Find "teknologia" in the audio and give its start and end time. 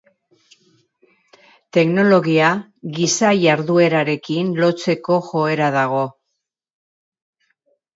1.77-2.49